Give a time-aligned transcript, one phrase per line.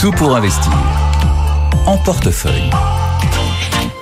[0.00, 0.72] Tout pour investir.
[1.84, 2.70] En portefeuille.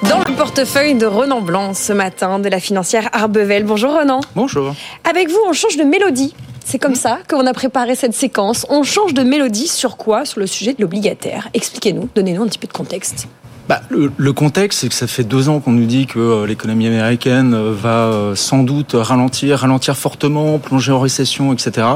[0.09, 3.65] Dans le portefeuille de Renan Blanc ce matin de la financière Arbevel.
[3.65, 4.21] Bonjour Renan.
[4.37, 4.77] Bonjour.
[5.03, 6.37] Avec vous, on change de mélodie.
[6.65, 8.65] C'est comme ça qu'on a préparé cette séquence.
[8.69, 10.25] On change de mélodie sur quoi?
[10.25, 11.49] Sur le sujet de l'obligataire.
[11.53, 13.27] Expliquez-nous, donnez-nous un petit peu de contexte.
[13.69, 16.87] Bah, le, contexte, c'est que ça fait deux ans qu'on nous dit que euh, l'économie
[16.87, 21.87] américaine euh, va euh, sans doute ralentir, ralentir fortement, plonger en récession, etc.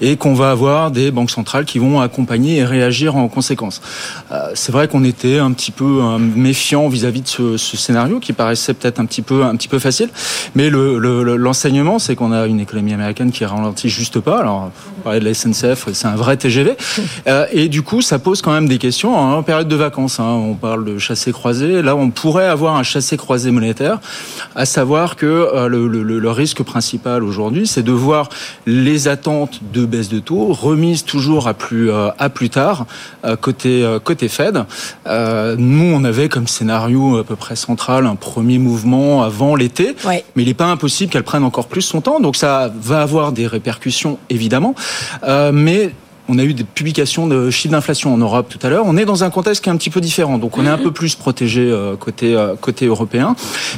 [0.00, 3.80] Et qu'on va avoir des banques centrales qui vont accompagner et réagir en conséquence.
[4.54, 8.74] c'est vrai qu'on était un petit peu méfiant vis-à-vis de ce, ce, scénario qui paraissait
[8.74, 10.08] peut-être un petit peu un petit peu facile,
[10.54, 14.40] mais l'enseignement, le, c'est qu'on a une économie américaine qui ralentit juste pas.
[14.40, 16.76] Alors, on parlait de la SNCF, c'est un vrai TGV,
[17.52, 20.18] et du coup, ça pose quand même des questions en période de vacances.
[20.18, 20.24] Hein.
[20.24, 21.82] On parle de chassé croisé.
[21.82, 23.98] Là, on pourrait avoir un chassé croisé monétaire,
[24.56, 28.28] à savoir que euh, le, le, le, risque principal aujourd'hui, c'est de voir
[28.66, 32.86] les attentes de baisse de taux remises toujours à plus euh, à plus tard
[33.24, 34.64] euh, côté côté Fed.
[35.58, 40.42] nous, on avait comme scénario à peu près central un premier mouvement avant l'été, mais
[40.42, 42.20] il n'est pas impossible qu'elle prenne encore plus son temps.
[42.20, 44.74] Donc ça va avoir des répercussions évidemment,
[45.52, 45.92] mais
[46.28, 48.84] on a eu des publications de chiffres d'inflation en Europe tout à l'heure.
[48.86, 50.78] On est dans un contexte qui est un petit peu différent, donc on est un
[50.78, 53.36] peu plus protégé euh, côté euh, côté européen.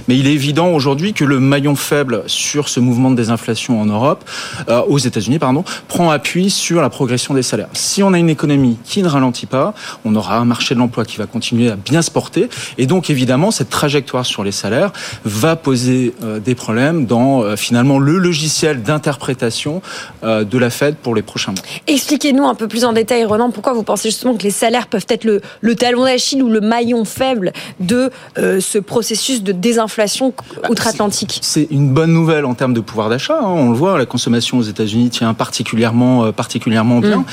[0.09, 3.87] Mais il est évident aujourd'hui que le maillon faible sur ce mouvement de désinflation en
[3.87, 4.25] Europe,
[4.69, 7.69] euh, aux États-Unis pardon, prend appui sur la progression des salaires.
[7.73, 11.05] Si on a une économie qui ne ralentit pas, on aura un marché de l'emploi
[11.05, 14.93] qui va continuer à bien se porter, et donc évidemment cette trajectoire sur les salaires
[15.25, 19.83] va poser des problèmes dans finalement le logiciel d'interprétation
[20.23, 21.63] de la Fed pour les prochains mois.
[21.87, 24.87] Expliquez nous un peu plus en détail, Renan, pourquoi vous pensez justement que les salaires
[24.87, 30.33] peuvent être le, talon d'Achille ou le maillon faible de euh, ce processus de désinflation
[30.63, 33.39] bah, outre-Atlantique C'est une bonne nouvelle en termes de pouvoir d'achat.
[33.41, 33.49] Hein.
[33.49, 37.19] On le voit, la consommation aux États-Unis tient particulièrement, euh, particulièrement bien.
[37.19, 37.25] Mm.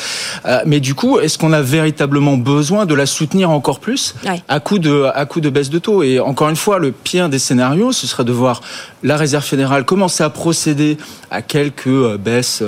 [0.46, 4.16] Euh, mais du coup, est-ce qu'on a véritablement besoin de la soutenir encore plus
[4.48, 6.04] à coup de à coup de baisse de taux?
[6.04, 8.62] Et encore une fois, le pire des scénarios, ce serait de voir
[9.04, 10.98] la Réserve fédérale commencer à procéder
[11.30, 12.64] à quelques baisses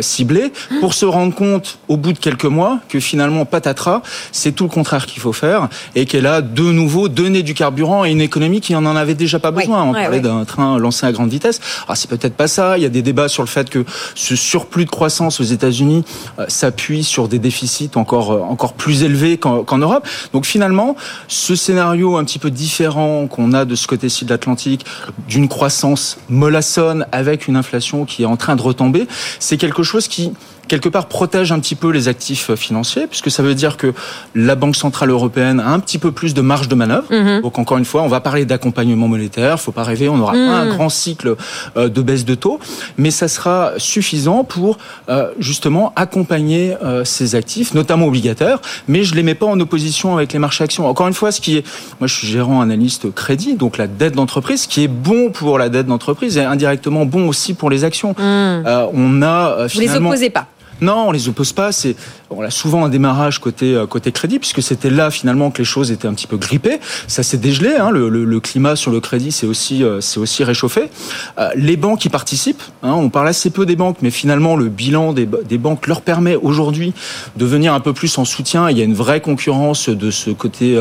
[0.00, 4.64] ciblées pour se rendre compte au bout de quelques mois que finalement patatras, c'est tout
[4.64, 8.20] le contraire qu'il faut faire et qu'elle a de nouveau donné du carburant à une
[8.20, 9.82] économie qui en avait déjà pas besoin.
[9.84, 11.60] On parlait d'un train lancé à grande vitesse.
[11.88, 12.78] Ah, c'est peut-être pas ça.
[12.78, 13.84] Il y a des débats sur le fait que
[14.14, 16.04] ce surplus de croissance aux États-Unis
[16.38, 20.06] euh, s'appuie sur des déficits encore euh, encore plus élevés qu'en Europe.
[20.32, 20.96] Donc finalement,
[21.28, 24.84] ce scénario un petit peu différent qu'on a de ce côté-ci de l'Atlantique,
[25.28, 29.06] d'une croissance mollassonne avec une inflation qui est en train de retomber,
[29.38, 30.32] c'est quelque chose qui
[30.68, 33.92] quelque part protège un petit peu les actifs financiers, puisque ça veut dire que
[34.34, 37.06] la Banque centrale européenne a un petit peu plus de marge de manœuvre.
[37.10, 37.42] Mhm.
[37.42, 39.60] Donc encore une fois, on va parler d'accompagnement monétaire.
[39.60, 41.36] Faut pas rêver, on n'aura pas un grand cycle
[41.76, 42.58] euh, de baisse de taux,
[42.98, 44.78] mais ça sera suffisant pour
[45.08, 48.60] euh, justement accompagner euh, ces actifs, notamment obligataires.
[48.88, 50.88] Mais je les mets pas en opposition avec les marchés actions.
[50.88, 51.66] Encore une fois, ce qui est,
[52.00, 55.58] moi je suis gérant analyste crédit, donc la dette d'entreprise, ce qui est bon pour
[55.58, 58.14] la dette d'entreprise et indirectement bon aussi pour les actions.
[58.18, 58.64] Mhm.
[58.94, 59.68] on a finalement.
[59.68, 60.46] Vous les opposez pas.
[60.80, 61.72] Non, on les oppose pas.
[61.72, 61.96] C'est
[62.30, 65.64] on a souvent un démarrage côté euh, côté crédit puisque c'était là finalement que les
[65.64, 66.80] choses étaient un petit peu grippées.
[67.06, 67.76] Ça s'est dégelé.
[67.76, 70.90] Hein, le, climat sur le crédit c'est aussi euh, c'est aussi réchauffé.
[71.38, 72.62] Euh, les banques y participent.
[72.82, 76.36] Hein, on parle assez peu des banques, mais finalement le bilan des, banques leur permet
[76.36, 76.92] aujourd'hui
[77.36, 78.70] de venir un peu plus en soutien.
[78.70, 80.76] Il y a une vraie concurrence de ce côté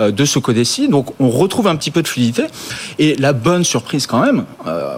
[0.00, 0.88] de ce côté-ci.
[0.88, 2.44] Donc on retrouve un petit peu de fluidité.
[2.98, 4.44] Et la bonne surprise quand même,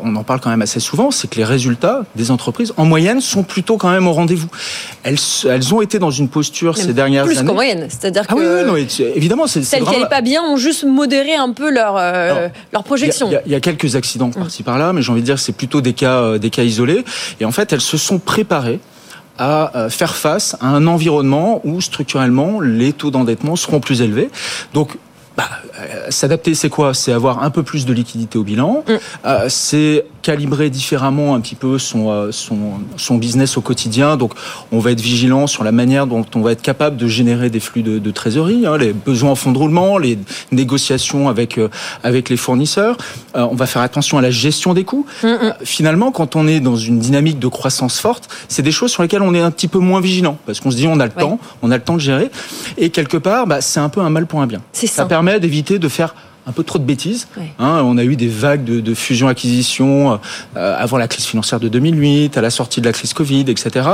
[0.03, 3.21] on en parle quand même assez souvent, c'est que les résultats des entreprises en moyenne
[3.21, 4.49] sont plutôt quand même au rendez-vous
[5.07, 5.19] elles,
[5.49, 7.41] elles ont dans une posture ces dernières plus années.
[7.41, 8.71] Plus qu'en moyenne, c'est-à-dire ah que.
[8.71, 9.63] Oui, oui, évidemment, c'est.
[9.63, 13.31] Celles qui n'allaient pas bien ont juste modéré un peu leur, euh, leur projection.
[13.47, 14.35] Il y, a quelques accidents mmh.
[14.35, 16.63] par-ci par-là, mais j'ai envie de dire que c'est plutôt des cas, euh, des cas
[16.63, 17.05] isolés.
[17.41, 18.81] Et en fait, elles se sont préparées
[19.39, 24.31] à euh, faire face à un environnement où structurellement les taux d'endettement seront plus élevés.
[24.73, 24.97] Donc
[25.37, 25.49] bah,
[26.09, 26.95] s'adapter, c'est quoi?
[26.95, 28.85] C'est avoir un peu plus de liquidité au bilan.
[29.27, 32.57] Euh, c'est calibrer différemment un petit peu son, euh, son,
[32.97, 34.17] son business au quotidien.
[34.17, 34.33] Donc,
[34.73, 37.61] on va être vigilant sur la manière dont on va être capable de générer des
[37.61, 40.19] flux de, de trésorerie, hein, les besoins en fonds de roulement, les
[40.51, 41.69] négociations avec, euh,
[42.03, 42.97] avec les fournisseurs.
[43.37, 45.07] Euh, on va faire attention à la gestion des coûts.
[45.23, 49.05] Mm, finalement, quand on est dans une dynamique de croissance forte, c'est des choses sur
[49.05, 51.13] lesquelles on est un petit peu moins vigilant parce qu'on se dit on a le
[51.13, 52.33] temps, on a le temps de gérer.
[52.79, 54.61] Et quelque part, bah, c'est un peu un mal pour un bien.
[54.73, 56.17] Ça permet d'éviter de faire
[56.47, 57.27] un peu trop de bêtises.
[57.59, 60.21] Hein, on a eu des vagues de, de fusion-acquisition
[60.57, 63.89] euh, avant la crise financière de 2008, à la sortie de la crise Covid, etc.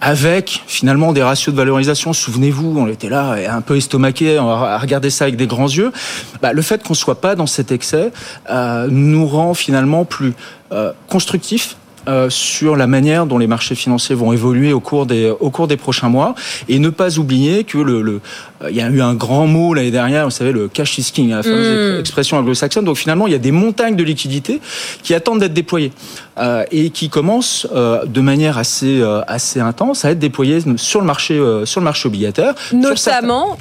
[0.00, 2.12] Avec finalement des ratios de valorisation.
[2.12, 5.92] Souvenez-vous, on était là un peu estomaqué à regarder ça avec des grands yeux.
[6.40, 8.12] Bah, le fait qu'on soit pas dans cet excès
[8.50, 10.32] euh, nous rend finalement plus
[10.72, 11.76] euh, constructifs
[12.08, 15.68] euh, sur la manière dont les marchés financiers vont évoluer au cours des, au cours
[15.68, 16.34] des prochains mois
[16.68, 18.20] et ne pas oublier que le, le
[18.62, 21.10] euh, il y a eu un grand mot l'année dernière, vous savez, le cash is
[21.12, 22.00] king, la fameuse mm.
[22.00, 22.84] expression anglo-saxonne.
[22.84, 24.60] Donc finalement, il y a des montagnes de liquidités
[25.02, 25.92] qui attendent d'être déployées
[26.38, 31.00] euh, et qui commencent euh, de manière assez euh, assez intense à être déployées sur
[31.00, 33.56] le marché euh, sur le marché obligataire, notamment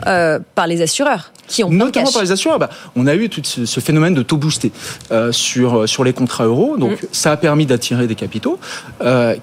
[0.55, 2.59] par les assureurs qui ont notamment par les assureurs.
[2.59, 4.71] Bah, on a eu tout ce, phénomène de taux boosté
[5.31, 7.07] sur sur les contrats euros, donc mm.
[7.11, 8.59] ça a permis d'attirer des capitaux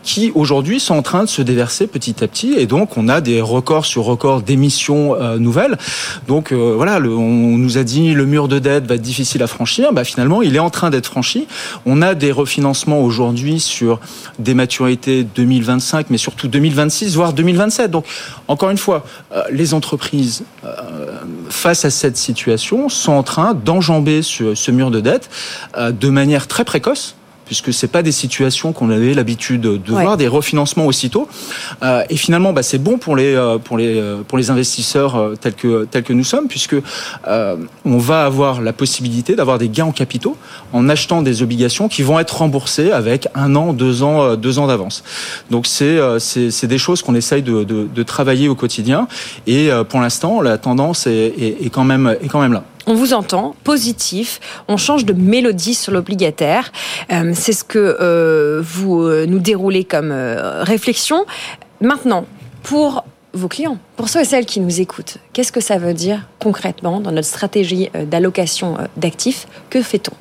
[0.02, 3.20] qui aujourd'hui sont en train de se déverser petit à petit et donc on a
[3.20, 5.78] des records sur records d'émissions nouvelles.
[6.26, 9.46] Donc voilà, le, on nous a dit le mur de dette va être difficile à
[9.46, 9.92] franchir.
[9.92, 11.46] Bah, finalement, il est en train d'être franchi.
[11.86, 14.00] On a des refinancements aujourd'hui sur
[14.38, 17.90] des maturités 2025, mais surtout 2026, voire 2027.
[17.90, 18.04] Donc,
[18.48, 24.22] encore une fois, euh, les entreprises, euh, face à cette situation, sont en train d'enjamber
[24.22, 25.30] ce, mur de dette
[25.76, 27.16] euh, de manière très précoce
[27.50, 31.26] puisque c'est pas des situations qu'on avait l'habitude de voir, des refinancements aussitôt.
[31.82, 35.32] Euh, et finalement, bah, c'est bon pour les euh, pour les euh, pour les investisseurs
[35.40, 36.76] tels que tels que nous sommes, puisque
[37.26, 40.36] on va avoir la possibilité d'avoir des gains en capitaux
[40.72, 44.68] en achetant des obligations qui vont être remboursées avec un an, deux ans, deux ans
[44.68, 45.02] d'avance.
[45.50, 49.08] Donc c'est c'est des choses qu'on essaye de, de, de, travailler au quotidien.
[49.48, 52.94] Et pour l'instant, la tendance est, est, est quand même est quand même là on
[52.94, 56.72] vous entend, positif, on change de mélodie sur l'obligataire.
[57.12, 61.24] Euh, c'est ce que euh, vous euh, nous déroulez comme réflexion.
[61.80, 62.26] Maintenant,
[62.62, 66.26] pour vos clients, pour ceux et celles qui nous écoutent, qu'est-ce que ça veut dire
[66.40, 69.46] concrètement dans notre stratégie d'allocation d'actifs?
[69.70, 70.12] Que fait-on?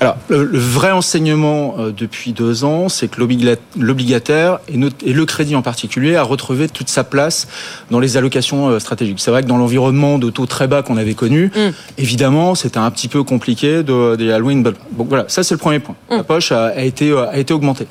[0.00, 5.62] Alors, le, vrai enseignement euh, depuis deux ans, c'est que l'obligataire, et, le crédit en
[5.62, 7.48] particulier, a retrouvé toute sa place
[7.90, 9.20] dans les allocations euh, stratégiques.
[9.20, 11.70] C'est vrai que dans l'environnement de taux très bas qu'on avait connu, mm.
[11.98, 14.62] évidemment, c'était un petit peu compliqué de, de Halloween.
[14.62, 14.74] Donc
[15.08, 15.96] voilà, ça c'est le premier point.
[16.10, 16.16] Mm.
[16.16, 17.86] La poche a, été, euh, a été augmentée.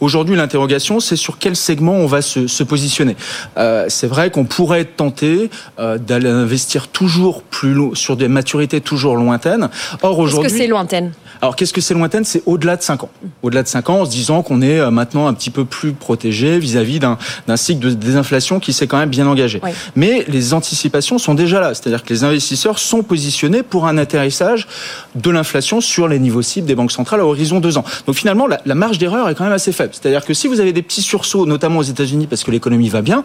[0.00, 3.16] Aujourd'hui, l'interrogation, c'est sur quel segment on va se, se positionner.
[3.56, 9.16] Euh, c'est vrai qu'on pourrait être tenté d'aller investir toujours plus sur des maturités toujours
[9.16, 9.68] lointaines.
[10.02, 11.12] Or aujourd'hui, est-ce que c'est lointaine?
[11.40, 12.24] Alors qu'est-ce que c'est lointaine?
[12.24, 13.10] C'est au-delà de 5 ans.
[13.42, 15.92] Au-delà de 5 ans, en se disant qu'on est euh, maintenant un petit peu plus
[15.92, 17.16] protégé vis-à-vis d'un
[17.56, 19.60] cycle de désinflation qui s'est quand même bien engagé.
[19.94, 24.66] Mais les anticipations sont déjà là, c'est-à-dire que les investisseurs sont positionnés pour un atterrissage
[25.14, 27.84] de l'inflation sur les niveaux cibles des banques centrales à horizon 2 ans.
[28.06, 29.90] Donc finalement, la, marge d'erreur est quand même assez faible.
[29.92, 33.02] C'est-à-dire que si vous avez des petits sursauts, notamment aux États-Unis parce que l'économie va
[33.02, 33.24] bien,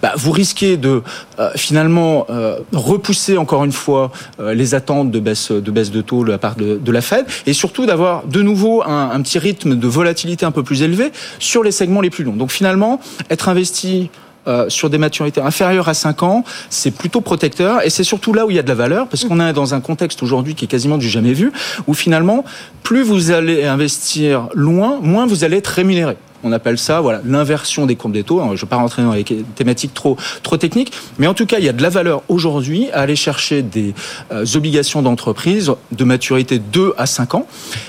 [0.00, 1.02] bah, vous risquez de
[1.38, 6.24] euh, finalement euh, repousser encore une fois les attentes de baisse de baisse de taux
[6.24, 9.76] de la part de, de la Fed et surtout d'avoir de nouveau un, petit rythme
[9.76, 12.36] de volatilité un peu plus élevé sur les segments les plus longs.
[12.36, 13.00] Donc finalement,
[13.30, 14.10] être investi
[14.48, 18.44] euh, sur des maturités inférieures à 5 ans, c'est plutôt protecteur et c'est surtout là
[18.44, 20.64] où il y a de la valeur parce qu'on est dans un contexte aujourd'hui qui
[20.64, 21.52] est quasiment du jamais vu
[21.86, 22.44] où finalement,
[22.82, 26.16] plus vous allez investir loin, moins vous allez être rémunéré.
[26.44, 28.40] On appelle ça voilà l'inversion des courbes des taux.
[28.40, 31.58] je ne vais pas rentrer dans les thématiques trop trop techniques, mais en tout cas,
[31.58, 33.94] il y a de la valeur aujourd'hui à aller chercher des
[34.32, 37.46] euh, obligations d'entreprise de maturité 2 à 5 ans,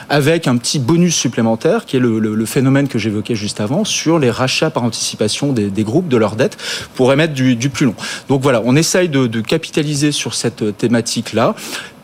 [0.09, 4.29] avec un petit bonus supplémentaire qui est le, phénomène que j'évoquais juste avant sur les
[4.29, 6.57] rachats par anticipation des, groupes de leurs dettes
[6.95, 7.95] pour émettre du, plus long.
[8.29, 11.55] Donc voilà, on essaye de, capitaliser sur cette thématique là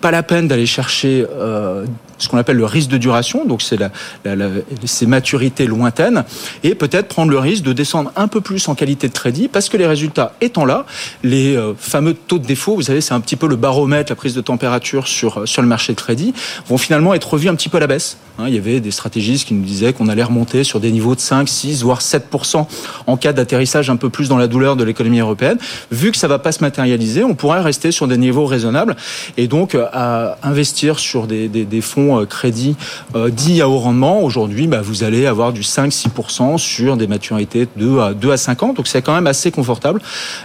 [0.02, 1.86] pas la peine d'aller chercher euh,
[2.20, 3.92] ce qu'on appelle le risque de duration, donc c'est la,
[4.26, 4.50] la, la,
[4.86, 6.24] ces maturités lointaines,
[6.64, 9.70] et peut-être prendre le risque de descendre un peu plus en qualité de crédit, parce
[9.70, 10.86] que les résultats étant là,
[11.24, 14.16] les euh, fameux taux de défaut, vous savez, c'est un petit peu le baromètre, la
[14.16, 16.34] prise de température sur, sur le marché de crédit,
[16.68, 18.18] vont finalement être revus un petit peu à la baisse.
[18.38, 21.16] Hein, il y avait des stratégistes qui nous disaient qu'on allait remonter sur des niveaux
[21.16, 22.66] de 5, 6, voire 7%
[23.08, 25.58] en cas d'atterrissage un peu plus dans la douleur de l'économie européenne.
[25.92, 28.96] Vu que ça va pas se matérialiser, on pourrait rester sur des niveaux raisonnables,
[29.38, 32.76] et donc euh, à investir sur des, des fonds euh, crédits
[33.16, 37.68] euh, dits à haut rendement, aujourd'hui, bah, vous allez avoir du 5-6% sur des maturités
[37.76, 38.74] de à 2 à 5 ans.
[38.74, 40.02] Donc c'est quand même assez confortable.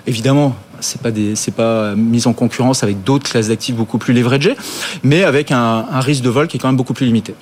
[0.07, 4.15] Évidemment, c'est pas des, c'est pas mis en concurrence avec d'autres classes d'actifs beaucoup plus
[4.15, 4.55] leveragées,
[5.03, 7.35] mais avec un, un, risque de vol qui est quand même beaucoup plus limité.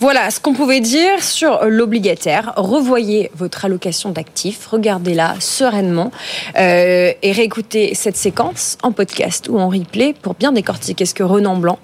[0.00, 2.52] Voilà ce qu'on pouvait dire sur l'obligataire.
[2.56, 6.10] Revoyez votre allocation d'actifs, regardez-la sereinement
[6.58, 11.22] euh, et réécoutez cette séquence en podcast ou en replay pour bien décortiquer ce que
[11.22, 11.78] Renan Blanc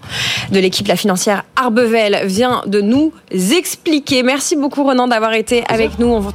[0.50, 4.22] de l'équipe La Financière Arbevel vient de nous expliquer.
[4.22, 6.08] Merci beaucoup Renan d'avoir été avec nous.
[6.08, 6.32] On vous